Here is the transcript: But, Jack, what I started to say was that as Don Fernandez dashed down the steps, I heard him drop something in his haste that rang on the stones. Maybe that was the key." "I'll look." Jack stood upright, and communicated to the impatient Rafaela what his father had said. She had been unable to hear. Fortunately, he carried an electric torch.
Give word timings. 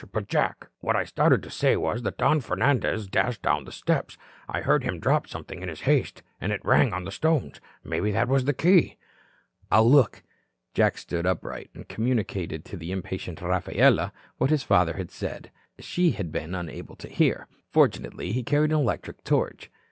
But, 0.11 0.27
Jack, 0.27 0.65
what 0.79 0.95
I 0.95 1.03
started 1.03 1.43
to 1.43 1.51
say 1.51 1.75
was 1.77 2.01
that 2.01 2.13
as 2.15 2.17
Don 2.17 2.41
Fernandez 2.41 3.05
dashed 3.05 3.43
down 3.43 3.65
the 3.65 3.71
steps, 3.71 4.17
I 4.49 4.61
heard 4.61 4.83
him 4.83 4.97
drop 4.99 5.27
something 5.27 5.61
in 5.61 5.69
his 5.69 5.81
haste 5.81 6.23
that 6.39 6.65
rang 6.65 6.91
on 6.91 7.03
the 7.03 7.11
stones. 7.11 7.61
Maybe 7.83 8.09
that 8.09 8.27
was 8.27 8.45
the 8.45 8.53
key." 8.55 8.97
"I'll 9.71 9.87
look." 9.87 10.23
Jack 10.73 10.97
stood 10.97 11.27
upright, 11.27 11.69
and 11.75 11.87
communicated 11.87 12.65
to 12.65 12.77
the 12.77 12.91
impatient 12.91 13.41
Rafaela 13.43 14.11
what 14.39 14.49
his 14.49 14.63
father 14.63 14.93
had 14.93 15.11
said. 15.11 15.51
She 15.77 16.13
had 16.13 16.31
been 16.31 16.55
unable 16.55 16.95
to 16.95 17.07
hear. 17.07 17.45
Fortunately, 17.69 18.31
he 18.31 18.41
carried 18.41 18.71
an 18.71 18.77
electric 18.79 19.23
torch. 19.23 19.69